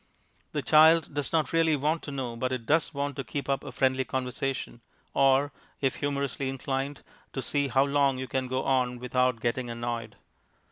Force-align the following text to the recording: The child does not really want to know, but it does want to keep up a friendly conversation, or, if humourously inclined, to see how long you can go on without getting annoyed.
The 0.53 0.63
child 0.63 1.13
does 1.13 1.31
not 1.31 1.53
really 1.53 1.75
want 1.75 2.01
to 2.01 2.11
know, 2.11 2.35
but 2.35 2.51
it 2.51 2.65
does 2.65 2.91
want 2.91 3.15
to 3.17 3.23
keep 3.23 3.47
up 3.47 3.63
a 3.63 3.71
friendly 3.71 4.03
conversation, 4.03 4.81
or, 5.13 5.51
if 5.79 5.97
humourously 5.97 6.49
inclined, 6.49 7.03
to 7.33 7.41
see 7.43 7.67
how 7.67 7.83
long 7.85 8.17
you 8.17 8.27
can 8.27 8.47
go 8.47 8.63
on 8.63 8.97
without 8.97 9.39
getting 9.41 9.69
annoyed. 9.69 10.15